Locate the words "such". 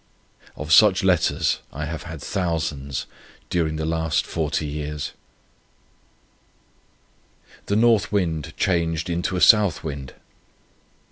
0.73-1.03